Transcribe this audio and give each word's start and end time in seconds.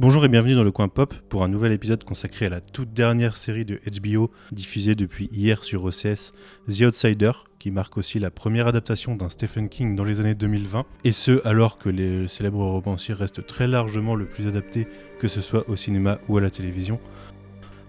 Bonjour 0.00 0.24
et 0.24 0.28
bienvenue 0.28 0.54
dans 0.54 0.62
le 0.62 0.70
coin 0.70 0.86
pop 0.86 1.12
pour 1.28 1.42
un 1.42 1.48
nouvel 1.48 1.72
épisode 1.72 2.04
consacré 2.04 2.46
à 2.46 2.50
la 2.50 2.60
toute 2.60 2.92
dernière 2.92 3.36
série 3.36 3.64
de 3.64 3.80
HBO 4.00 4.30
diffusée 4.52 4.94
depuis 4.94 5.28
hier 5.32 5.64
sur 5.64 5.82
OCS, 5.82 6.34
The 6.68 6.82
Outsider, 6.82 7.32
qui 7.58 7.72
marque 7.72 7.98
aussi 7.98 8.20
la 8.20 8.30
première 8.30 8.68
adaptation 8.68 9.16
d'un 9.16 9.28
Stephen 9.28 9.68
King 9.68 9.96
dans 9.96 10.04
les 10.04 10.20
années 10.20 10.36
2020, 10.36 10.86
et 11.02 11.10
ce 11.10 11.44
alors 11.44 11.78
que 11.78 11.88
les 11.88 12.28
célèbres 12.28 12.64
romanciers 12.64 13.12
restent 13.12 13.44
très 13.44 13.66
largement 13.66 14.14
le 14.14 14.26
plus 14.26 14.46
adapté 14.46 14.86
que 15.18 15.26
ce 15.26 15.40
soit 15.40 15.68
au 15.68 15.74
cinéma 15.74 16.20
ou 16.28 16.36
à 16.36 16.40
la 16.40 16.50
télévision. 16.50 17.00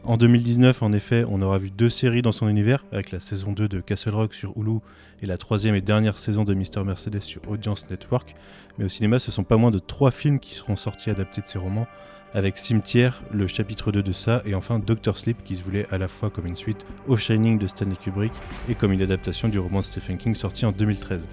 En 0.10 0.18
2019, 0.18 0.82
en 0.82 0.92
effet, 0.92 1.24
on 1.30 1.40
aura 1.44 1.60
vu 1.60 1.70
deux 1.70 1.92
séries 1.92 2.24
dans 2.24 2.32
son 2.32 2.48
univers, 2.48 2.84
avec 2.92 3.12
la 3.12 3.20
saison 3.20 3.52
2 3.52 3.68
de 3.68 3.80
Castle 3.80 4.16
Rock 4.16 4.34
sur 4.34 4.58
Hulu 4.58 4.80
et 5.22 5.28
la 5.28 5.38
troisième 5.38 5.76
et 5.76 5.82
dernière 5.82 6.18
saison 6.18 6.46
de 6.46 6.56
Mr. 6.56 6.84
Mercedes 6.84 7.20
sur 7.20 7.48
Audience 7.48 7.88
Network. 7.92 8.34
Mais 8.80 8.86
au 8.86 8.90
cinéma, 8.90 9.20
ce 9.20 9.32
sont 9.32 9.44
pas 9.44 9.58
moins 9.58 9.70
de 9.70 9.78
trois 9.78 10.10
films 10.10 10.40
qui 10.40 10.56
seront 10.56 10.76
sortis 10.76 11.12
adaptés 11.12 11.42
de 11.42 11.48
ces 11.48 11.60
romans, 11.60 11.86
avec 12.34 12.58
Cimetière, 12.58 13.22
le 13.32 13.46
chapitre 13.46 13.92
2 13.92 14.02
de 14.02 14.12
ça, 14.12 14.42
et 14.48 14.56
enfin 14.56 14.80
Doctor 14.80 15.16
Sleep, 15.16 15.44
qui 15.44 15.56
se 15.56 15.64
voulait 15.64 15.86
à 15.92 16.00
la 16.00 16.08
fois 16.08 16.32
comme 16.32 16.48
une 16.48 16.56
suite 16.56 16.88
au 17.08 17.16
Shining 17.16 17.60
de 17.60 17.68
Stanley 17.68 17.96
Kubrick 17.96 18.34
et 18.68 18.74
comme 18.74 18.92
une 18.92 19.04
adaptation 19.04 19.48
du 19.48 19.60
roman 19.60 19.82
de 19.82 19.86
Stephen 19.86 20.18
King 20.18 20.34
sorti 20.34 20.66
en 20.66 20.72
2013. 20.72 21.28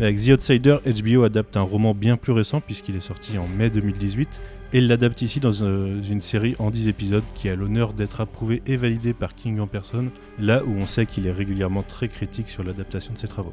Mais 0.00 0.06
avec 0.06 0.18
The 0.18 0.30
Outsider, 0.30 0.78
HBO 0.84 1.22
adapte 1.22 1.56
un 1.56 1.62
roman 1.62 1.94
bien 1.94 2.16
plus 2.16 2.32
récent 2.32 2.60
puisqu'il 2.60 2.96
est 2.96 3.00
sorti 3.00 3.38
en 3.38 3.46
mai 3.46 3.70
2018 3.70 4.40
et 4.72 4.80
l'adapte 4.80 5.22
ici 5.22 5.40
dans 5.40 5.62
euh, 5.62 6.00
une 6.02 6.20
série 6.20 6.56
en 6.58 6.70
10 6.70 6.88
épisodes 6.88 7.24
qui 7.34 7.48
a 7.48 7.56
l'honneur 7.56 7.92
d'être 7.92 8.20
approuvée 8.20 8.62
et 8.66 8.76
validée 8.76 9.12
par 9.12 9.34
King 9.34 9.60
en 9.60 9.66
personne, 9.66 10.10
là 10.38 10.62
où 10.64 10.70
on 10.70 10.86
sait 10.86 11.06
qu'il 11.06 11.26
est 11.26 11.32
régulièrement 11.32 11.82
très 11.82 12.08
critique 12.08 12.48
sur 12.48 12.64
l'adaptation 12.64 13.12
de 13.12 13.18
ses 13.18 13.28
travaux. 13.28 13.52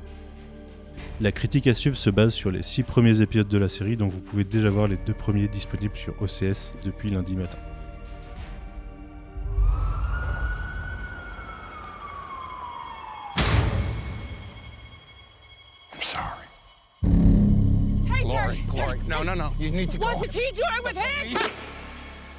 La 1.21 1.33
critique 1.33 1.67
à 1.67 1.73
suivre 1.73 1.97
se 1.97 2.09
base 2.09 2.33
sur 2.33 2.51
les 2.51 2.63
6 2.63 2.83
premiers 2.83 3.21
épisodes 3.21 3.49
de 3.49 3.57
la 3.57 3.67
série, 3.67 3.97
dont 3.97 4.07
vous 4.07 4.21
pouvez 4.21 4.45
déjà 4.45 4.69
voir 4.69 4.87
les 4.87 4.97
deux 5.05 5.13
premiers 5.13 5.49
disponibles 5.49 5.95
sur 5.95 6.13
OCS 6.21 6.73
depuis 6.85 7.09
lundi 7.09 7.35
matin. 7.35 7.57
Lori, 18.90 18.99
Terry, 18.99 19.07
Lori, 19.07 19.07
Terry, 19.07 19.07
no, 19.07 19.23
no, 19.23 19.34
no. 19.34 19.54
You 19.59 19.71
need 19.71 19.91
to 19.91 19.98
go. 19.98 20.05
What 20.05 20.26
is 20.27 20.34
he 20.34 20.51
doing 20.51 20.84
with 20.84 20.98
him? 20.98 21.51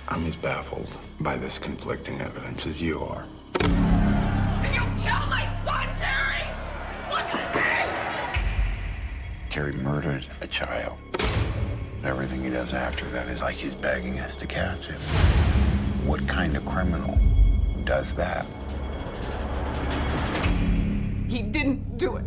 I'm 0.09 0.27
as 0.27 0.37
baffled 0.37 0.97
by 1.21 1.37
this 1.37 1.59
conflicting 1.59 2.21
evidence 2.21 2.67
as 2.67 2.81
you 2.81 3.01
are. 3.01 3.25
Did 3.53 4.75
you 4.75 4.83
kill 4.99 5.21
my 5.29 5.49
son, 5.65 5.89
Terry? 5.99 6.45
Look 7.11 7.35
at 7.35 7.55
me! 7.55 8.41
Terry 9.49 9.73
murdered 9.75 10.27
a 10.41 10.47
child. 10.47 10.99
Everything 12.03 12.43
he 12.43 12.51
does 12.51 12.73
after 12.73 13.05
that 13.07 13.29
is 13.29 13.41
like 13.41 13.57
he's 13.57 13.75
begging 13.75 14.19
us 14.19 14.35
to 14.37 14.47
catch 14.47 14.87
him. 14.87 15.01
What 16.07 16.27
kind 16.27 16.57
of 16.57 16.65
criminal 16.65 17.19
does 17.85 18.15
that? 18.15 18.47
He 21.29 21.43
didn't 21.43 21.99
do 21.99 22.17
it. 22.17 22.25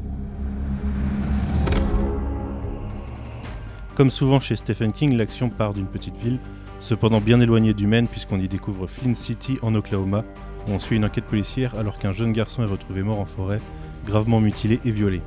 Comme 3.96 4.10
souvent 4.10 4.40
chez 4.40 4.56
Stephen 4.56 4.92
King, 4.92 5.16
l'action 5.16 5.50
part 5.50 5.76
d'une 5.76 5.86
petite 5.86 6.18
ville, 6.18 6.40
cependant 6.80 7.22
bien 7.22 7.40
éloignée 7.40 7.76
du 7.76 7.86
Maine 7.86 8.08
puisqu'on 8.08 8.40
y 8.40 8.48
découvre 8.48 8.88
Flint 8.88 9.14
City 9.14 9.60
en 9.62 9.76
Oklahoma, 9.76 10.26
où 10.68 10.72
on 10.72 10.80
suit 10.80 10.96
une 10.96 11.06
enquête 11.06 11.26
policière 11.26 11.76
alors 11.76 12.00
qu'un 12.00 12.12
jeune 12.12 12.34
garçon 12.34 12.64
est 12.64 12.68
retrouvé 12.68 13.04
mort 13.04 13.20
en 13.20 13.26
forêt, 13.26 13.62
gravement 14.08 14.42
mutilé 14.42 14.80
et 14.84 14.90
violé. 14.90 15.22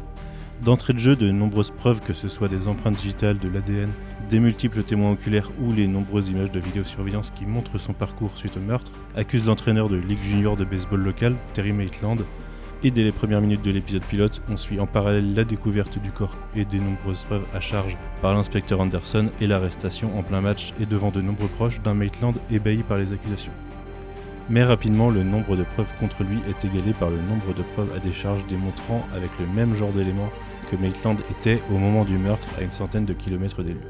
D'entrée 0.64 0.94
de 0.94 0.98
jeu, 0.98 1.14
de 1.14 1.30
nombreuses 1.30 1.70
preuves, 1.70 2.00
que 2.00 2.12
ce 2.12 2.28
soit 2.28 2.48
des 2.48 2.66
empreintes 2.66 2.96
digitales, 2.96 3.38
de 3.38 3.48
l'ADN, 3.48 3.90
des 4.28 4.40
multiples 4.40 4.82
témoins 4.82 5.12
oculaires 5.12 5.52
ou 5.60 5.72
les 5.72 5.86
nombreuses 5.86 6.28
images 6.28 6.50
de 6.50 6.58
vidéosurveillance 6.58 7.30
qui 7.30 7.46
montrent 7.46 7.78
son 7.78 7.92
parcours 7.92 8.32
suite 8.34 8.56
au 8.56 8.60
meurtre, 8.60 8.90
accusent 9.14 9.44
l'entraîneur 9.44 9.88
de 9.88 9.96
Ligue 9.96 10.22
junior 10.24 10.56
de 10.56 10.64
baseball 10.64 11.02
local, 11.02 11.36
Terry 11.52 11.72
Maitland, 11.72 12.18
et 12.82 12.90
dès 12.90 13.02
les 13.02 13.12
premières 13.12 13.40
minutes 13.40 13.62
de 13.62 13.70
l'épisode 13.70 14.04
pilote, 14.04 14.42
on 14.50 14.56
suit 14.56 14.80
en 14.80 14.86
parallèle 14.86 15.34
la 15.34 15.44
découverte 15.44 15.98
du 15.98 16.10
corps 16.10 16.36
et 16.54 16.64
des 16.64 16.78
nombreuses 16.78 17.22
preuves 17.22 17.46
à 17.54 17.60
charge 17.60 17.96
par 18.20 18.34
l'inspecteur 18.34 18.80
Anderson 18.80 19.28
et 19.40 19.46
l'arrestation 19.46 20.16
en 20.18 20.22
plein 20.22 20.40
match 20.40 20.72
et 20.80 20.86
devant 20.86 21.10
de 21.10 21.20
nombreux 21.20 21.48
proches 21.48 21.80
d'un 21.80 21.94
Maitland 21.94 22.34
ébahi 22.50 22.82
par 22.82 22.98
les 22.98 23.12
accusations. 23.12 23.52
Mais 24.48 24.62
rapidement, 24.62 25.10
le 25.10 25.24
nombre 25.24 25.56
de 25.56 25.64
preuves 25.64 25.92
contre 25.98 26.22
lui 26.22 26.38
est 26.48 26.64
égalé 26.64 26.92
par 26.92 27.10
le 27.10 27.16
nombre 27.16 27.52
de 27.54 27.62
preuves 27.74 27.92
à 27.96 27.98
décharge 27.98 28.46
démontrant 28.46 29.04
avec 29.14 29.30
le 29.40 29.46
même 29.46 29.74
genre 29.74 29.90
d'éléments 29.90 30.30
que 30.70 30.76
Maitland 30.76 31.18
était 31.30 31.60
au 31.72 31.78
moment 31.78 32.04
du 32.04 32.18
meurtre 32.18 32.48
à 32.58 32.62
une 32.62 32.72
centaine 32.72 33.04
de 33.04 33.12
kilomètres 33.12 33.62
des 33.62 33.72
lieux. 33.72 33.80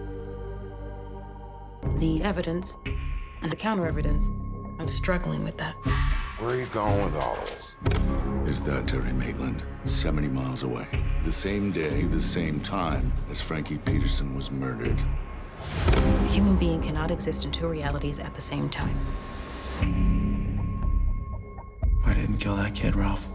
Where 6.39 6.51
are 6.51 6.57
you 6.57 6.67
going 6.67 7.03
with 7.03 7.17
all 7.17 7.35
this? 7.47 7.77
Is 8.47 8.61
that 8.65 8.87
Terry 8.87 9.15
Maitland? 9.15 9.63
70 9.87 10.29
miles 10.29 10.65
away. 10.65 10.87
The 11.25 11.33
same 11.33 11.73
day, 11.73 12.03
the 12.03 12.21
same 12.21 12.61
time 12.61 13.11
as 13.31 13.41
Frankie 13.41 13.79
Peterson 13.79 14.37
was 14.37 14.51
murdered. 14.51 14.99
A 15.87 16.29
human 16.29 16.57
being 16.57 16.83
cannot 16.83 17.11
exist 17.11 17.47
in 17.47 17.53
two 17.53 17.67
realities 17.67 18.19
at 18.19 18.35
the 18.35 18.43
same 18.43 18.69
time. 18.69 19.01
I 22.05 22.13
didn't 22.13 22.37
kill 22.37 22.57
that 22.57 22.75
kid, 22.75 22.97
Ralph. 22.97 23.27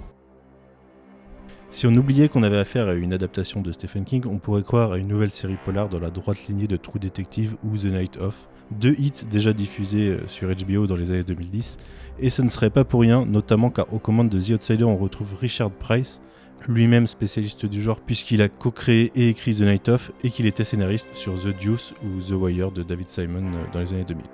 Si 1.71 1.87
on 1.87 1.95
oubliait 1.95 2.27
qu'on 2.27 2.43
avait 2.43 2.57
affaire 2.57 2.89
à 2.89 2.93
une 2.93 3.13
adaptation 3.13 3.61
de 3.61 3.71
Stephen 3.71 4.03
King, 4.03 4.25
on 4.27 4.39
pourrait 4.39 4.61
croire 4.61 4.91
à 4.91 4.97
une 4.97 5.07
nouvelle 5.07 5.31
série 5.31 5.55
polar 5.63 5.87
dans 5.87 6.01
la 6.01 6.09
droite 6.09 6.47
lignée 6.49 6.67
de 6.67 6.75
True 6.75 6.99
Detective 6.99 7.55
ou 7.63 7.77
The 7.77 7.85
Night 7.85 8.17
Of, 8.17 8.49
deux 8.71 8.93
hits 8.99 9.25
déjà 9.31 9.53
diffusés 9.53 10.09
euh, 10.09 10.27
sur 10.27 10.49
HBO 10.49 10.85
dans 10.85 10.97
les 10.97 11.11
années 11.11 11.23
2010, 11.23 11.77
et 12.19 12.29
ce 12.29 12.41
ne 12.41 12.49
serait 12.49 12.71
pas 12.71 12.83
pour 12.83 12.99
rien, 12.99 13.25
notamment 13.25 13.69
car 13.69 13.91
aux 13.93 13.99
commandes 13.99 14.27
de 14.27 14.41
The 14.41 14.49
Outsider 14.49 14.83
on 14.83 14.97
retrouve 14.97 15.33
Richard 15.39 15.71
Price, 15.71 16.19
lui-même 16.67 17.07
spécialiste 17.07 17.65
du 17.65 17.81
genre 17.81 18.01
puisqu'il 18.01 18.41
a 18.41 18.49
co-créé 18.49 19.13
et 19.15 19.29
écrit 19.29 19.55
The 19.55 19.61
Night 19.61 19.87
Of 19.87 20.11
et 20.25 20.29
qu'il 20.29 20.47
était 20.47 20.65
scénariste 20.65 21.09
sur 21.13 21.35
The 21.35 21.55
Deuce 21.63 21.93
ou 22.03 22.21
The 22.21 22.31
Wire 22.31 22.71
de 22.73 22.83
David 22.83 23.07
Simon 23.07 23.45
euh, 23.53 23.63
dans 23.71 23.79
les 23.79 23.93
années 23.93 24.05
2000. 24.05 24.25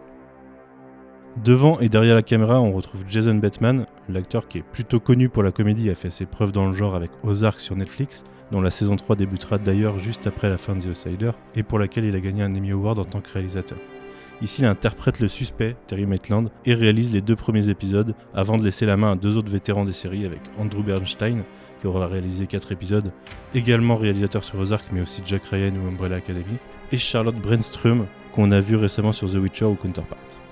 Devant 1.43 1.79
et 1.79 1.87
derrière 1.87 2.15
la 2.15 2.23
caméra, 2.23 2.59
on 2.59 2.71
retrouve 2.71 3.05
Jason 3.07 3.35
Bateman, 3.35 3.85
l'acteur 4.09 4.47
qui 4.47 4.57
est 4.57 4.63
plutôt 4.63 4.99
connu 4.99 5.29
pour 5.29 5.43
la 5.43 5.51
comédie, 5.51 5.89
a 5.89 5.95
fait 5.95 6.09
ses 6.09 6.25
preuves 6.25 6.51
dans 6.51 6.67
le 6.67 6.73
genre 6.73 6.95
avec 6.95 7.11
Ozark 7.23 7.59
sur 7.59 7.75
Netflix, 7.75 8.23
dont 8.51 8.59
la 8.59 8.71
saison 8.71 8.95
3 8.95 9.15
débutera 9.15 9.59
d'ailleurs 9.59 9.99
juste 9.99 10.25
après 10.25 10.49
la 10.49 10.57
fin 10.57 10.75
de 10.75 10.81
The 10.81 10.87
Outsider, 10.87 11.31
et 11.55 11.61
pour 11.61 11.77
laquelle 11.77 12.05
il 12.05 12.15
a 12.15 12.19
gagné 12.19 12.41
un 12.41 12.55
Emmy 12.55 12.71
Award 12.71 12.97
en 12.97 13.05
tant 13.05 13.21
que 13.21 13.31
réalisateur. 13.31 13.77
Ici, 14.41 14.61
il 14.61 14.65
interprète 14.65 15.19
le 15.19 15.27
suspect, 15.27 15.75
Terry 15.85 16.07
Maitland, 16.07 16.49
et 16.65 16.73
réalise 16.73 17.13
les 17.13 17.21
deux 17.21 17.35
premiers 17.35 17.69
épisodes 17.69 18.15
avant 18.33 18.57
de 18.57 18.63
laisser 18.63 18.87
la 18.87 18.97
main 18.97 19.11
à 19.11 19.15
deux 19.15 19.37
autres 19.37 19.51
vétérans 19.51 19.85
des 19.85 19.93
séries 19.93 20.25
avec 20.25 20.41
Andrew 20.59 20.83
Bernstein, 20.83 21.43
qui 21.79 21.87
aura 21.87 22.07
réalisé 22.07 22.47
quatre 22.47 22.71
épisodes, 22.71 23.11
également 23.53 23.95
réalisateur 23.95 24.43
sur 24.43 24.57
Ozark 24.57 24.87
mais 24.91 25.01
aussi 25.01 25.21
Jack 25.23 25.45
Ryan 25.45 25.73
ou 25.75 25.87
Umbrella 25.87 26.15
Academy, 26.15 26.57
et 26.91 26.97
Charlotte 26.97 27.39
Brenström, 27.39 28.07
qu'on 28.31 28.51
a 28.51 28.59
vu 28.59 28.75
récemment 28.75 29.11
sur 29.11 29.31
The 29.31 29.35
Witcher 29.35 29.65
ou 29.65 29.75
Counterpart. 29.75 30.46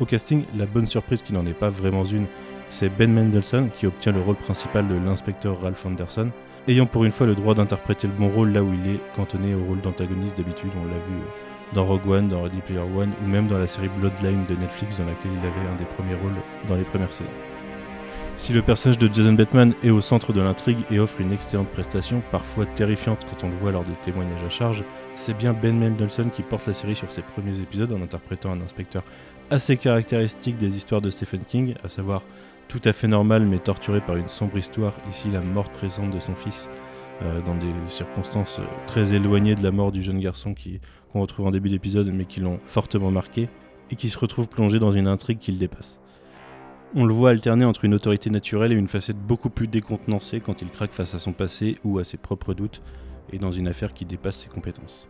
Au 0.00 0.04
casting, 0.04 0.44
la 0.56 0.66
bonne 0.66 0.86
surprise 0.86 1.22
qui 1.22 1.32
n'en 1.32 1.44
est 1.44 1.58
pas 1.58 1.70
vraiment 1.70 2.04
une, 2.04 2.26
c'est 2.68 2.88
Ben 2.88 3.12
Mendelsohn 3.12 3.68
qui 3.70 3.86
obtient 3.86 4.12
le 4.12 4.20
rôle 4.20 4.36
principal 4.36 4.86
de 4.86 4.94
l'inspecteur 4.94 5.60
Ralph 5.60 5.84
Anderson, 5.84 6.30
ayant 6.68 6.86
pour 6.86 7.04
une 7.04 7.10
fois 7.10 7.26
le 7.26 7.34
droit 7.34 7.54
d'interpréter 7.54 8.06
le 8.06 8.12
bon 8.12 8.28
rôle 8.28 8.52
là 8.52 8.62
où 8.62 8.72
il 8.72 8.94
est 8.94 9.00
cantonné 9.16 9.56
au 9.56 9.64
rôle 9.64 9.80
d'antagoniste 9.80 10.36
d'habitude, 10.36 10.70
on 10.80 10.86
l'a 10.86 10.98
vu 10.98 11.24
dans 11.72 11.84
Rogue 11.84 12.08
One, 12.08 12.28
dans 12.28 12.42
Ready 12.42 12.60
Player 12.60 12.80
One 12.80 13.10
ou 13.24 13.26
même 13.26 13.48
dans 13.48 13.58
la 13.58 13.66
série 13.66 13.88
Bloodline 13.98 14.44
de 14.48 14.54
Netflix 14.54 14.98
dans 14.98 15.06
laquelle 15.06 15.32
il 15.32 15.46
avait 15.46 15.68
un 15.68 15.76
des 15.76 15.84
premiers 15.84 16.14
rôles 16.14 16.36
dans 16.68 16.76
les 16.76 16.84
premières 16.84 17.12
saisons. 17.12 17.30
Si 18.38 18.52
le 18.52 18.62
personnage 18.62 18.98
de 18.98 19.12
Jason 19.12 19.32
Bateman 19.32 19.74
est 19.82 19.90
au 19.90 20.00
centre 20.00 20.32
de 20.32 20.40
l'intrigue 20.40 20.78
et 20.92 21.00
offre 21.00 21.20
une 21.20 21.32
excellente 21.32 21.68
prestation, 21.70 22.22
parfois 22.30 22.66
terrifiante 22.66 23.26
quand 23.28 23.44
on 23.44 23.50
le 23.50 23.56
voit 23.56 23.72
lors 23.72 23.82
des 23.82 23.96
témoignages 23.96 24.44
à 24.44 24.48
charge, 24.48 24.84
c'est 25.14 25.36
bien 25.36 25.52
Ben 25.52 25.76
Mendelsohn 25.76 26.30
qui 26.30 26.42
porte 26.42 26.68
la 26.68 26.72
série 26.72 26.94
sur 26.94 27.10
ses 27.10 27.22
premiers 27.22 27.58
épisodes 27.58 27.92
en 27.92 28.00
interprétant 28.00 28.52
un 28.52 28.60
inspecteur 28.60 29.02
assez 29.50 29.76
caractéristique 29.76 30.56
des 30.56 30.76
histoires 30.76 31.00
de 31.00 31.10
Stephen 31.10 31.40
King, 31.48 31.74
à 31.82 31.88
savoir 31.88 32.22
tout 32.68 32.80
à 32.84 32.92
fait 32.92 33.08
normal 33.08 33.44
mais 33.44 33.58
torturé 33.58 34.00
par 34.00 34.14
une 34.14 34.28
sombre 34.28 34.56
histoire, 34.56 34.94
ici 35.10 35.28
la 35.32 35.40
mort 35.40 35.70
présente 35.70 36.12
de 36.12 36.20
son 36.20 36.36
fils, 36.36 36.68
euh, 37.22 37.42
dans 37.42 37.56
des 37.56 37.72
circonstances 37.88 38.60
euh, 38.60 38.86
très 38.86 39.14
éloignées 39.14 39.56
de 39.56 39.64
la 39.64 39.72
mort 39.72 39.90
du 39.90 40.00
jeune 40.00 40.20
garçon 40.20 40.54
qu'on 40.54 41.20
retrouve 41.20 41.48
en 41.48 41.50
début 41.50 41.70
d'épisode 41.70 42.12
mais 42.14 42.24
qui 42.24 42.38
l'ont 42.38 42.60
fortement 42.66 43.10
marqué, 43.10 43.48
et 43.90 43.96
qui 43.96 44.08
se 44.08 44.18
retrouve 44.18 44.48
plongé 44.48 44.78
dans 44.78 44.92
une 44.92 45.08
intrigue 45.08 45.40
qui 45.40 45.50
le 45.50 45.58
dépasse. 45.58 45.98
On 46.94 47.04
le 47.04 47.12
voit 47.12 47.30
alterner 47.30 47.66
entre 47.66 47.84
une 47.84 47.94
autorité 47.94 48.30
naturelle 48.30 48.72
et 48.72 48.76
une 48.76 48.88
facette 48.88 49.18
beaucoup 49.18 49.50
plus 49.50 49.68
décontenancée 49.68 50.40
quand 50.40 50.62
il 50.62 50.70
craque 50.70 50.92
face 50.92 51.14
à 51.14 51.18
son 51.18 51.32
passé 51.32 51.76
ou 51.84 51.98
à 51.98 52.04
ses 52.04 52.16
propres 52.16 52.54
doutes, 52.54 52.80
et 53.30 53.38
dans 53.38 53.52
une 53.52 53.68
affaire 53.68 53.92
qui 53.92 54.06
dépasse 54.06 54.38
ses 54.38 54.48
compétences. 54.48 55.06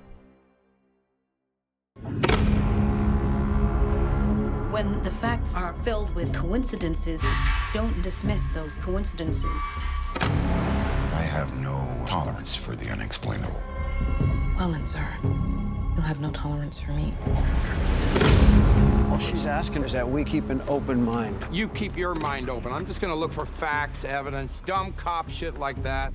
When 4.73 5.01
the 5.03 5.11
facts 5.11 5.57
are 5.57 5.75
filled 5.85 6.15
with 6.15 6.33
coincidences, 6.37 7.23
don't 7.73 7.95
dismiss 8.03 8.53
those 8.53 8.79
coincidences. 8.81 9.65
I 10.21 11.23
have 11.23 11.49
no 11.61 11.87
tolerance 12.07 12.55
for 12.55 12.77
the 12.77 12.91
unexplainable. 12.93 13.61
Well 14.59 14.71
then, 14.71 14.87
sir, 14.87 15.05
You'll 15.99 16.07
have 16.07 16.21
no 16.21 16.31
tolerance 16.31 16.79
for 16.79 16.93
me. 16.93 17.13
All 19.11 19.19
she's 19.19 19.47
asking 19.47 19.83
is 19.83 19.93
that 19.95 20.09
we 20.09 20.23
keep 20.23 20.49
an 20.49 20.61
open 20.69 21.05
mind. 21.05 21.35
You 21.51 21.67
keep 21.67 21.97
your 21.97 22.15
mind 22.15 22.49
open. 22.49 22.71
I'm 22.73 22.87
just 22.87 23.01
gonna 23.01 23.17
look 23.17 23.33
for 23.33 23.45
facts, 23.45 24.05
evidence, 24.05 24.63
dumb 24.65 24.93
cop 24.97 25.29
shit 25.29 25.59
like 25.59 25.83
that. 25.83 26.13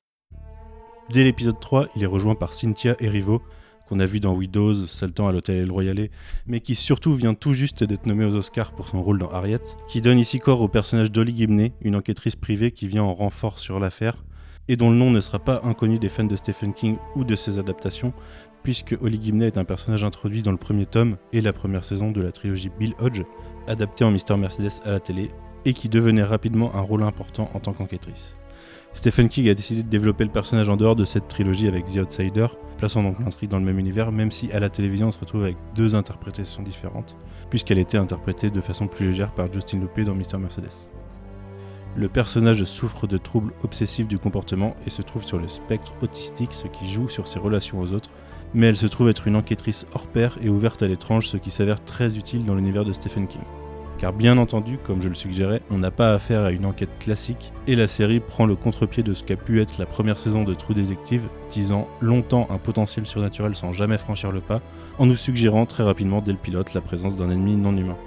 Dès 1.09 1.25
l'épisode 1.25 1.59
3, 1.59 1.87
il 1.97 2.03
est 2.03 2.05
rejoint 2.05 2.35
par 2.35 2.53
Cynthia 2.53 2.95
Erivo, 3.01 3.41
qu'on 3.89 3.99
a 3.99 4.05
vu 4.05 4.21
dans 4.21 4.33
Widows, 4.33 4.87
Saltan 4.87 5.27
à 5.27 5.33
l'hôtel 5.33 5.57
El 5.57 5.69
Royale, 5.69 6.07
mais 6.47 6.61
qui 6.61 6.75
surtout 6.75 7.13
vient 7.13 7.33
tout 7.33 7.51
juste 7.51 7.83
d'être 7.83 8.05
nommé 8.05 8.23
aux 8.23 8.35
Oscars 8.35 8.71
pour 8.71 8.87
son 8.87 9.03
rôle 9.03 9.17
dans 9.17 9.31
Harriet, 9.31 9.63
qui 9.89 9.99
donne 10.01 10.17
ici 10.17 10.39
corps 10.39 10.61
au 10.61 10.69
personnage 10.69 11.11
d'Olly 11.11 11.35
Gibney, 11.35 11.73
une 11.81 11.97
enquêtrice 11.97 12.37
privée 12.37 12.71
qui 12.71 12.87
vient 12.87 13.03
en 13.03 13.13
renfort 13.13 13.59
sur 13.59 13.81
l'affaire, 13.81 14.23
et 14.69 14.77
dont 14.77 14.89
le 14.89 14.95
nom 14.95 15.11
ne 15.11 15.19
sera 15.19 15.39
pas 15.39 15.59
inconnu 15.65 15.99
des 15.99 16.07
fans 16.07 16.23
de 16.23 16.37
Stephen 16.37 16.73
King 16.73 16.95
ou 17.17 17.25
de 17.25 17.35
ses 17.35 17.59
adaptations, 17.59 18.13
puisque 18.63 18.97
Holly 19.01 19.21
Gimley 19.21 19.47
est 19.47 19.57
un 19.57 19.65
personnage 19.65 20.03
introduit 20.03 20.41
dans 20.41 20.51
le 20.51 20.57
premier 20.57 20.85
tome 20.85 21.17
et 21.31 21.41
la 21.41 21.53
première 21.53 21.85
saison 21.85 22.11
de 22.11 22.21
la 22.21 22.31
trilogie 22.31 22.71
Bill 22.79 22.93
Hodge, 22.99 23.23
adaptée 23.67 24.03
en 24.03 24.11
Mister 24.11 24.35
Mercedes 24.35 24.81
à 24.85 24.91
la 24.91 24.99
télé, 24.99 25.31
et 25.65 25.73
qui 25.73 25.89
devenait 25.89 26.23
rapidement 26.23 26.75
un 26.75 26.81
rôle 26.81 27.03
important 27.03 27.49
en 27.53 27.59
tant 27.59 27.73
qu'enquêtrice. 27.73 28.35
Stephen 28.93 29.27
King 29.27 29.49
a 29.49 29.53
décidé 29.53 29.81
de 29.81 29.89
développer 29.89 30.23
le 30.23 30.29
personnage 30.29 30.69
en 30.69 30.77
dehors 30.77 30.95
de 30.95 31.05
cette 31.05 31.27
trilogie 31.27 31.67
avec 31.67 31.85
The 31.85 31.97
Outsider, 31.97 32.47
plaçant 32.77 33.01
donc 33.01 33.19
l'intrigue 33.19 33.49
dans 33.49 33.59
le 33.59 33.65
même 33.65 33.79
univers, 33.79 34.11
même 34.11 34.31
si 34.31 34.51
à 34.51 34.59
la 34.59 34.69
télévision 34.69 35.07
on 35.07 35.11
se 35.11 35.19
retrouve 35.19 35.43
avec 35.43 35.57
deux 35.75 35.95
interprétations 35.95 36.61
différentes, 36.61 37.15
puisqu'elle 37.49 37.79
était 37.79 37.97
interprétée 37.97 38.49
de 38.49 38.61
façon 38.61 38.87
plus 38.87 39.07
légère 39.07 39.33
par 39.33 39.51
Justin 39.51 39.79
Loupé 39.79 40.03
dans 40.03 40.13
Mister 40.13 40.37
Mercedes. 40.37 40.89
Le 41.95 42.09
personnage 42.09 42.63
souffre 42.65 43.07
de 43.07 43.17
troubles 43.17 43.53
obsessifs 43.63 44.07
du 44.07 44.17
comportement 44.17 44.75
et 44.85 44.89
se 44.89 45.01
trouve 45.01 45.23
sur 45.23 45.37
le 45.37 45.47
spectre 45.47 45.93
autistique, 46.01 46.53
ce 46.53 46.67
qui 46.67 46.87
joue 46.87 47.07
sur 47.07 47.27
ses 47.27 47.39
relations 47.39 47.79
aux 47.79 47.93
autres, 47.93 48.09
mais 48.53 48.67
elle 48.67 48.77
se 48.77 48.87
trouve 48.87 49.09
être 49.09 49.27
une 49.27 49.35
enquêtrice 49.35 49.85
hors 49.93 50.07
pair 50.07 50.37
et 50.41 50.49
ouverte 50.49 50.83
à 50.83 50.87
l'étrange, 50.87 51.27
ce 51.27 51.37
qui 51.37 51.51
s'avère 51.51 51.83
très 51.83 52.17
utile 52.17 52.45
dans 52.45 52.55
l'univers 52.55 52.85
de 52.85 52.93
Stephen 52.93 53.27
King. 53.27 53.41
Car 53.97 54.11
bien 54.11 54.37
entendu, 54.37 54.77
comme 54.83 55.01
je 55.01 55.07
le 55.07 55.15
suggérais, 55.15 55.61
on 55.69 55.77
n'a 55.77 55.91
pas 55.91 56.13
affaire 56.13 56.41
à 56.41 56.51
une 56.51 56.65
enquête 56.65 56.97
classique, 56.99 57.53
et 57.67 57.75
la 57.75 57.87
série 57.87 58.19
prend 58.19 58.45
le 58.45 58.55
contre-pied 58.55 59.03
de 59.03 59.13
ce 59.13 59.23
qu'a 59.23 59.37
pu 59.37 59.61
être 59.61 59.77
la 59.77 59.85
première 59.85 60.19
saison 60.19 60.43
de 60.43 60.53
True 60.53 60.73
Detective, 60.73 61.27
disant 61.49 61.87
longtemps 62.01 62.47
un 62.49 62.57
potentiel 62.57 63.05
surnaturel 63.05 63.55
sans 63.55 63.71
jamais 63.71 63.97
franchir 63.97 64.31
le 64.31 64.41
pas, 64.41 64.61
en 64.99 65.05
nous 65.05 65.15
suggérant 65.15 65.65
très 65.65 65.83
rapidement 65.83 66.21
dès 66.21 66.31
le 66.31 66.37
pilote 66.37 66.73
la 66.73 66.81
présence 66.81 67.15
d'un 67.15 67.29
ennemi 67.29 67.55
non 67.55 67.77
humain. 67.77 67.97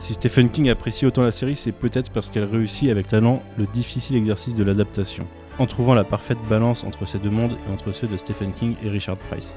Si 0.00 0.14
Stephen 0.14 0.48
King 0.48 0.70
apprécie 0.70 1.06
autant 1.06 1.22
la 1.22 1.32
série, 1.32 1.56
c'est 1.56 1.72
peut-être 1.72 2.10
parce 2.12 2.30
qu'elle 2.30 2.44
réussit 2.44 2.90
avec 2.90 3.08
talent 3.08 3.42
le 3.56 3.66
difficile 3.66 4.16
exercice 4.16 4.54
de 4.54 4.62
l'adaptation, 4.62 5.26
en 5.58 5.66
trouvant 5.66 5.94
la 5.94 6.04
parfaite 6.04 6.38
balance 6.48 6.84
entre 6.84 7.06
ces 7.06 7.18
deux 7.18 7.30
mondes 7.30 7.56
et 7.66 7.72
entre 7.72 7.92
ceux 7.92 8.06
de 8.06 8.16
Stephen 8.16 8.52
King 8.52 8.76
et 8.82 8.88
Richard 8.88 9.16
Price. 9.16 9.54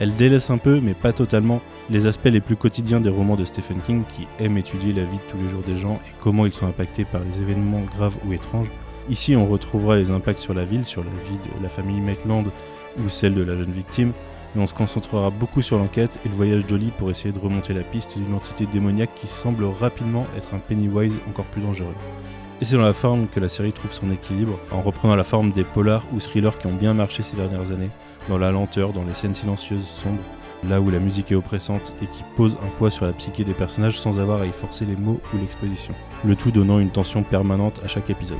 Elle 0.00 0.14
délaisse 0.16 0.50
un 0.50 0.58
peu, 0.58 0.80
mais 0.80 0.94
pas 0.94 1.12
totalement, 1.12 1.60
les 1.88 2.06
aspects 2.06 2.24
les 2.26 2.40
plus 2.40 2.56
quotidiens 2.56 3.00
des 3.00 3.10
romans 3.10 3.36
de 3.36 3.44
Stephen 3.44 3.80
King 3.86 4.02
qui 4.12 4.26
aiment 4.40 4.58
étudier 4.58 4.92
la 4.92 5.04
vie 5.04 5.18
de 5.18 5.30
tous 5.30 5.38
les 5.38 5.48
jours 5.48 5.62
des 5.62 5.76
gens 5.76 6.00
et 6.08 6.12
comment 6.20 6.46
ils 6.46 6.52
sont 6.52 6.66
impactés 6.66 7.04
par 7.04 7.20
les 7.20 7.42
événements 7.42 7.82
graves 7.96 8.16
ou 8.26 8.32
étranges. 8.32 8.70
Ici, 9.08 9.36
on 9.36 9.46
retrouvera 9.46 9.96
les 9.96 10.10
impacts 10.10 10.40
sur 10.40 10.54
la 10.54 10.64
ville, 10.64 10.84
sur 10.84 11.04
la 11.04 11.10
vie 11.10 11.38
de 11.38 11.62
la 11.62 11.68
famille 11.68 12.00
Maitland 12.00 12.46
ou 12.98 13.08
celle 13.08 13.34
de 13.34 13.42
la 13.42 13.56
jeune 13.56 13.70
victime, 13.70 14.12
mais 14.54 14.62
on 14.62 14.66
se 14.66 14.74
concentrera 14.74 15.30
beaucoup 15.30 15.62
sur 15.62 15.78
l'enquête 15.78 16.18
et 16.24 16.28
le 16.28 16.34
voyage 16.34 16.66
d'Oli 16.66 16.90
pour 16.96 17.10
essayer 17.10 17.32
de 17.32 17.38
remonter 17.38 17.74
la 17.74 17.82
piste 17.82 18.18
d'une 18.18 18.34
entité 18.34 18.66
démoniaque 18.66 19.14
qui 19.14 19.26
semble 19.26 19.64
rapidement 19.64 20.26
être 20.36 20.54
un 20.54 20.58
Pennywise 20.58 21.18
encore 21.28 21.44
plus 21.46 21.62
dangereux. 21.62 21.94
Et 22.64 22.66
c'est 22.66 22.76
dans 22.76 22.82
la 22.82 22.94
forme 22.94 23.28
que 23.28 23.40
la 23.40 23.50
série 23.50 23.74
trouve 23.74 23.92
son 23.92 24.10
équilibre, 24.10 24.58
en 24.70 24.80
reprenant 24.80 25.16
la 25.16 25.22
forme 25.22 25.50
des 25.50 25.64
polars 25.64 26.06
ou 26.14 26.18
thrillers 26.18 26.56
qui 26.58 26.66
ont 26.66 26.72
bien 26.72 26.94
marché 26.94 27.22
ces 27.22 27.36
dernières 27.36 27.70
années, 27.70 27.90
dans 28.30 28.38
la 28.38 28.50
lenteur, 28.52 28.94
dans 28.94 29.04
les 29.04 29.12
scènes 29.12 29.34
silencieuses, 29.34 29.86
sombres, 29.86 30.22
là 30.66 30.80
où 30.80 30.88
la 30.88 30.98
musique 30.98 31.30
est 31.30 31.34
oppressante 31.34 31.92
et 32.00 32.06
qui 32.06 32.24
pose 32.38 32.56
un 32.64 32.70
poids 32.78 32.90
sur 32.90 33.04
la 33.04 33.12
psyché 33.12 33.44
des 33.44 33.52
personnages 33.52 34.00
sans 34.00 34.18
avoir 34.18 34.40
à 34.40 34.46
y 34.46 34.50
forcer 34.50 34.86
les 34.86 34.96
mots 34.96 35.20
ou 35.34 35.36
l'exposition, 35.36 35.92
le 36.24 36.34
tout 36.36 36.50
donnant 36.52 36.78
une 36.78 36.88
tension 36.88 37.22
permanente 37.22 37.82
à 37.84 37.86
chaque 37.86 38.08
épisode. 38.08 38.38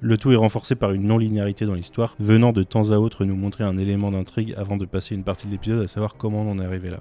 Le 0.00 0.16
tout 0.16 0.30
est 0.30 0.36
renforcé 0.36 0.74
par 0.74 0.92
une 0.92 1.06
non-linéarité 1.06 1.66
dans 1.66 1.74
l'histoire, 1.74 2.14
venant 2.20 2.52
de 2.52 2.62
temps 2.62 2.90
à 2.90 2.96
autre 2.96 3.24
nous 3.24 3.36
montrer 3.36 3.64
un 3.64 3.78
élément 3.78 4.10
d'intrigue 4.10 4.54
avant 4.56 4.76
de 4.76 4.86
passer 4.86 5.14
une 5.14 5.24
partie 5.24 5.46
de 5.46 5.52
l'épisode 5.52 5.84
à 5.84 5.88
savoir 5.88 6.14
comment 6.16 6.42
on 6.42 6.52
en 6.52 6.60
est 6.60 6.64
arrivé 6.64 6.90
là. 6.90 7.00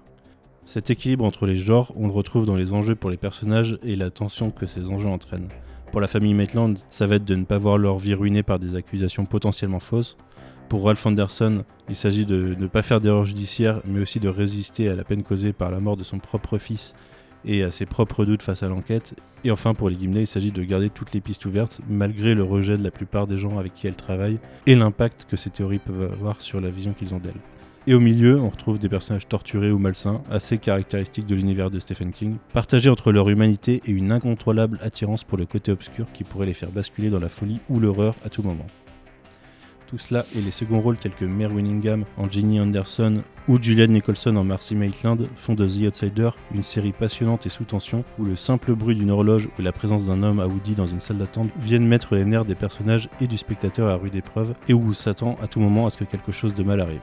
Cet 0.65 0.89
équilibre 0.89 1.23
entre 1.23 1.45
les 1.45 1.57
genres, 1.57 1.93
on 1.95 2.07
le 2.07 2.13
retrouve 2.13 2.45
dans 2.45 2.55
les 2.55 2.73
enjeux 2.73 2.95
pour 2.95 3.09
les 3.09 3.17
personnages 3.17 3.77
et 3.83 3.95
la 3.95 4.09
tension 4.09 4.51
que 4.51 4.65
ces 4.65 4.89
enjeux 4.89 5.09
entraînent. 5.09 5.49
Pour 5.91 6.01
la 6.01 6.07
famille 6.07 6.33
Maitland, 6.33 6.77
ça 6.89 7.05
va 7.05 7.15
être 7.15 7.25
de 7.25 7.35
ne 7.35 7.45
pas 7.45 7.57
voir 7.57 7.77
leur 7.77 7.97
vie 7.97 8.13
ruinée 8.13 8.43
par 8.43 8.59
des 8.59 8.75
accusations 8.75 9.25
potentiellement 9.25 9.79
fausses. 9.79 10.17
Pour 10.67 10.83
Ralph 10.83 11.05
Anderson, 11.05 11.63
il 11.87 11.95
s'agit 11.95 12.25
de 12.25 12.55
ne 12.59 12.67
pas 12.67 12.81
faire 12.81 12.99
d'erreur 12.99 13.25
judiciaire, 13.25 13.81
mais 13.85 14.01
aussi 14.01 14.19
de 14.19 14.27
résister 14.27 14.89
à 14.89 14.95
la 14.95 15.05
peine 15.05 15.23
causée 15.23 15.53
par 15.53 15.71
la 15.71 15.79
mort 15.79 15.95
de 15.95 16.03
son 16.03 16.19
propre 16.19 16.57
fils 16.57 16.93
et 17.47 17.63
à 17.63 17.71
ses 17.71 17.85
propres 17.85 18.25
doutes 18.25 18.43
face 18.43 18.61
à 18.61 18.67
l'enquête. 18.67 19.15
Et 19.43 19.51
enfin, 19.51 19.73
pour 19.73 19.89
les 19.89 19.97
Gimley, 19.97 20.23
il 20.23 20.27
s'agit 20.27 20.51
de 20.51 20.63
garder 20.63 20.89
toutes 20.89 21.13
les 21.13 21.21
pistes 21.21 21.45
ouvertes, 21.45 21.81
malgré 21.89 22.35
le 22.35 22.43
rejet 22.43 22.77
de 22.77 22.83
la 22.83 22.91
plupart 22.91 23.25
des 23.25 23.37
gens 23.37 23.57
avec 23.57 23.73
qui 23.73 23.87
elle 23.87 23.95
travaille, 23.95 24.39
et 24.65 24.75
l'impact 24.75 25.25
que 25.29 25.37
ces 25.37 25.49
théories 25.49 25.79
peuvent 25.79 26.11
avoir 26.11 26.41
sur 26.41 26.61
la 26.61 26.69
vision 26.69 26.93
qu'ils 26.93 27.15
ont 27.15 27.19
d'elle. 27.19 27.39
Et 27.89 27.93
au 27.93 28.01
milieu, 28.01 28.37
on 28.37 28.49
retrouve 28.49 28.79
des 28.79 28.89
personnages 28.89 29.29
torturés 29.29 29.71
ou 29.71 29.79
malsains, 29.79 30.21
assez 30.29 30.57
caractéristiques 30.57 31.25
de 31.25 31.35
l'univers 31.35 31.71
de 31.71 31.79
Stephen 31.79 32.11
King, 32.11 32.35
partagés 32.51 32.89
entre 32.89 33.13
leur 33.13 33.29
humanité 33.29 33.81
et 33.85 33.91
une 33.91 34.11
incontrôlable 34.11 34.77
attirance 34.81 35.23
pour 35.23 35.37
le 35.37 35.45
côté 35.45 35.71
obscur 35.71 36.05
qui 36.11 36.25
pourrait 36.25 36.47
les 36.47 36.53
faire 36.53 36.71
basculer 36.71 37.09
dans 37.09 37.19
la 37.19 37.29
folie 37.29 37.61
ou 37.69 37.79
l'horreur 37.79 38.15
à 38.25 38.29
tout 38.29 38.43
moment. 38.43 38.67
Tout 39.87 39.97
cela 39.97 40.25
et 40.35 40.41
les 40.41 40.51
seconds 40.51 40.81
rôles 40.81 40.97
tels 40.97 41.13
que 41.13 41.23
Mare 41.23 41.53
Winningham 41.53 42.03
en 42.17 42.29
Ginny 42.29 42.59
Anderson 42.59 43.23
ou 43.47 43.57
Julianne 43.61 43.93
Nicholson 43.93 44.35
en 44.35 44.43
Marcy 44.43 44.75
Maitland 44.75 45.29
font 45.37 45.53
de 45.53 45.65
The 45.65 45.87
Outsider 45.87 46.31
une 46.53 46.61
série 46.61 46.91
passionnante 46.91 47.45
et 47.45 47.49
sous 47.49 47.63
tension 47.63 48.03
où 48.19 48.25
le 48.25 48.35
simple 48.35 48.75
bruit 48.75 48.95
d'une 48.95 49.11
horloge 49.11 49.47
ou 49.57 49.61
la 49.61 49.71
présence 49.71 50.03
d'un 50.03 50.23
homme 50.23 50.41
à 50.41 50.47
Woody 50.47 50.75
dans 50.75 50.87
une 50.87 50.99
salle 50.99 51.19
d'attente 51.19 51.47
viennent 51.61 51.87
mettre 51.87 52.15
les 52.15 52.25
nerfs 52.25 52.43
des 52.43 52.53
personnages 52.53 53.07
et 53.21 53.27
du 53.27 53.37
spectateur 53.37 53.89
à 53.89 53.95
rude 53.95 54.15
épreuve 54.15 54.55
et 54.67 54.73
où 54.73 54.89
on 54.89 54.93
s'attend 54.93 55.37
à 55.41 55.47
tout 55.47 55.61
moment 55.61 55.85
à 55.85 55.89
ce 55.89 55.97
que 55.97 56.03
quelque 56.03 56.33
chose 56.33 56.53
de 56.53 56.63
mal 56.63 56.81
arrive. 56.81 56.99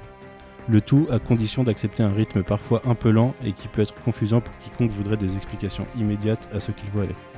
Le 0.69 0.83
tout 0.83 1.07
à 1.11 1.19
condition 1.19 1.65
d'accepter 1.65 2.03
un 2.03 2.13
rythme 2.13 2.43
parfois 2.43 2.83
un 2.85 2.95
peu 2.95 3.11
lent 3.11 3.35
et 3.47 3.53
qui 3.53 3.69
peut 3.69 3.81
être 3.81 3.95
confusant 4.05 4.43
pour 4.43 4.53
quiconque 4.59 4.91
voudrait 4.91 5.17
des 5.17 5.37
explications 5.37 5.87
immédiates 5.99 6.51
à 6.55 6.61
ce 6.61 6.71
qu'il 6.71 6.91
voit 6.91 7.07
l'écran. 7.07 7.34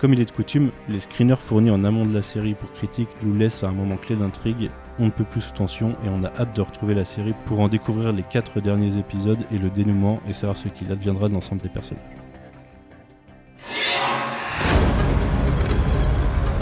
Comme 0.00 0.14
il 0.14 0.20
est 0.20 0.26
de 0.26 0.30
coutume, 0.30 0.70
les 0.88 1.00
screeners 1.00 1.40
fournis 1.40 1.72
en 1.72 1.82
amont 1.82 2.06
de 2.06 2.14
la 2.14 2.22
série 2.22 2.54
pour 2.54 2.72
critique 2.72 3.08
nous 3.22 3.34
laissent 3.34 3.64
à 3.64 3.68
un 3.68 3.72
moment 3.72 3.96
clé 3.96 4.14
d'intrigue, 4.14 4.70
on 5.00 5.06
ne 5.06 5.10
peut 5.10 5.24
plus 5.24 5.40
sous 5.40 5.50
tension 5.50 5.96
et 6.04 6.08
on 6.08 6.22
a 6.22 6.28
hâte 6.38 6.54
de 6.54 6.60
retrouver 6.60 6.94
la 6.94 7.04
série 7.04 7.34
pour 7.46 7.58
en 7.58 7.66
découvrir 7.66 8.12
les 8.12 8.22
quatre 8.22 8.60
derniers 8.60 8.96
épisodes 8.96 9.44
et 9.50 9.58
le 9.58 9.70
dénouement 9.70 10.20
et 10.28 10.34
savoir 10.34 10.56
ce 10.56 10.68
qu'il 10.68 10.92
adviendra 10.92 11.28
de 11.28 11.34
l'ensemble 11.34 11.62
des 11.62 11.68
personnages. 11.68 12.04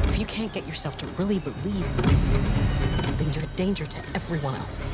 If 0.08 0.18
you 0.18 0.24
can't 0.24 0.50
get 0.54 0.66
yourself 0.66 0.96
to 0.96 1.06
really 1.18 1.38
believe, 1.38 1.86
then 3.18 3.28
you're 3.34 3.44
a 3.44 3.56
danger 3.56 3.86
to 3.86 3.98
everyone 4.14 4.54
else. 4.54 4.88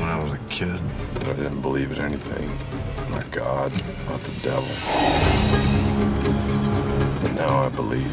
When 0.00 0.08
I 0.08 0.20
was 0.20 0.32
a 0.32 0.40
kid, 0.48 0.80
I 1.22 1.34
didn't 1.34 1.62
believe 1.62 1.92
in 1.92 2.04
anything. 2.04 2.50
Not 3.10 3.30
God, 3.32 3.72
not 4.08 4.22
the 4.22 4.32
devil. 4.42 4.68
But 7.22 7.32
now 7.34 7.58
I 7.58 7.68
believe 7.68 8.12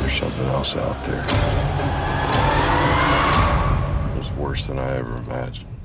there's 0.00 0.18
something 0.20 0.46
else 0.46 0.76
out 0.76 1.04
there. 1.04 1.24
It's 4.18 4.30
worse 4.36 4.66
than 4.66 4.78
I 4.78 4.96
ever 4.96 5.16
imagined. 5.16 5.77